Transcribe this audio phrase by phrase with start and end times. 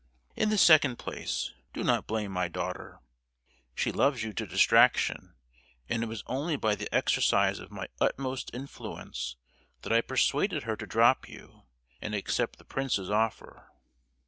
[0.35, 3.01] "In the second place, do not blame my daughter.
[3.75, 5.35] She loves you to distraction;
[5.87, 9.35] and it was only by the exercise of my utmost influence
[9.83, 11.67] that I persuaded her to drop you,
[12.01, 13.69] and accept the prince's offer."